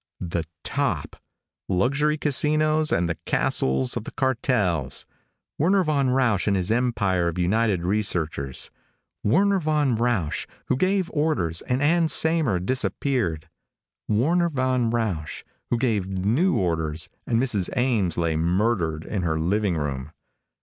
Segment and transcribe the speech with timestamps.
[0.19, 1.15] The top!
[1.69, 5.05] Luxury casinos and the castles of the cartels.
[5.59, 8.71] Werner von Rausch and his empire of United Researchers.
[9.23, 13.47] Werner von Rausch, who gave orders and Ann Saymer disappeared.
[14.07, 17.69] Werner von Rausch, who gave new orders and Mrs.
[17.77, 20.13] Ames lay murdered in her living room.